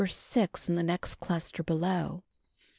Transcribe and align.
6 0.03 0.67
in 0.67 0.73
the 0.73 0.81
next 0.81 1.19
cluster 1.19 1.61
below. 1.61 2.23